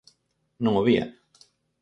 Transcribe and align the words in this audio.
Non 0.63 0.73
o 0.81 0.83
vía. 0.87 1.05